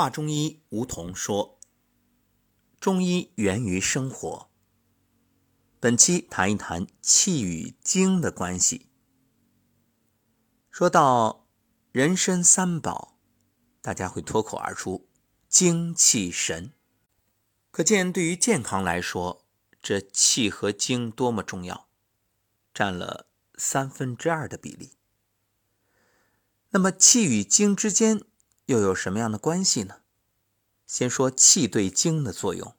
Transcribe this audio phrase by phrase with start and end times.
[0.00, 1.58] 华中医吴桐说
[2.80, 4.48] ：“中医源于生活。”
[5.78, 8.86] 本期谈一谈气与精的关系。
[10.70, 11.46] 说到
[11.92, 13.18] 人参三宝，
[13.82, 15.06] 大家会脱口而出
[15.50, 16.72] “精气神”，
[17.70, 19.44] 可见对于健康来说，
[19.82, 21.90] 这气和精多么重要，
[22.72, 23.26] 占了
[23.56, 24.92] 三分之二的比例。
[26.70, 28.22] 那么气与精之间
[28.70, 29.96] 又有什么样的关系呢？
[30.86, 32.76] 先说气对精的作用。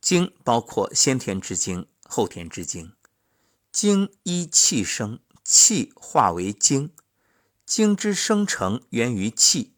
[0.00, 2.94] 精包括先天之精、后天之精。
[3.70, 6.94] 精依气生，气化为精。
[7.66, 9.74] 精之生成源于气，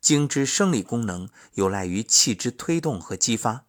[0.00, 3.64] 精之生理功能有赖于气之推动和激发。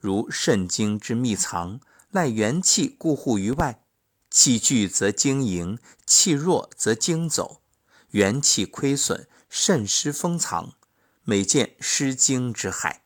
[0.00, 1.78] 如肾精之秘藏，
[2.10, 3.84] 赖元气固护于外，
[4.28, 7.62] 气聚则精盈，气弱则精走。
[8.10, 10.74] 元气亏损，肾失封藏，
[11.22, 13.04] 每见失精之害。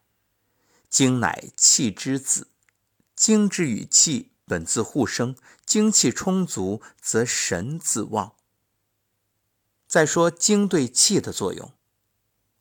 [0.89, 2.49] 精乃气之子，
[3.15, 5.37] 精之与气本自互生，
[5.67, 8.33] 精气充足，则神自旺。
[9.87, 11.71] 再说精对气的作用，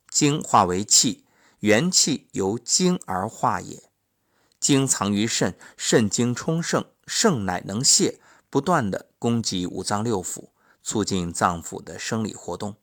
[0.10, 1.24] 精化为气，
[1.60, 3.90] 元气由精而化也。
[4.60, 8.20] 精藏于肾，肾精充盛，肾乃能泄，
[8.50, 10.50] 不断的供给五脏六腑。
[10.84, 12.76] 促进脏腑的生理活动，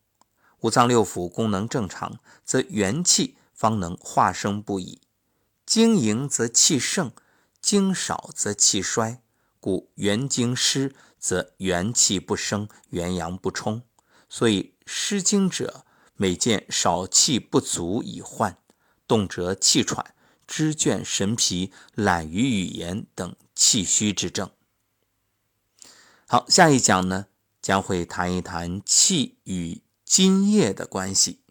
[0.64, 4.98] 五脏六腑功能正常，则元气方能化生不已。
[5.66, 7.12] 精盈则气盛，
[7.60, 9.20] 精少则气衰，
[9.60, 13.82] 故元精失，则元气不生，元阳不充。
[14.30, 15.84] 所以失精者，
[16.16, 18.56] 每见少气不足以患，
[19.06, 20.14] 动辄气喘、
[20.46, 24.50] 肢倦神疲、懒于语言等气虚之症。
[26.26, 27.26] 好，下一讲呢？
[27.60, 31.43] 将会谈一谈气与津液的关系。